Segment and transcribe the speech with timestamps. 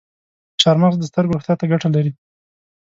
[0.61, 2.11] چارمغز د سترګو روغتیا ته ګټه لري.